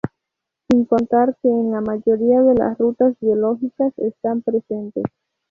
Sin 0.67 0.85
contar 0.85 1.37
que 1.43 1.47
en 1.47 1.71
la 1.73 1.79
mayoría 1.81 2.41
de 2.41 2.55
las 2.55 2.75
rutas 2.79 3.13
biológicas 3.19 3.93
están 3.99 4.41
presentes. 4.41 5.03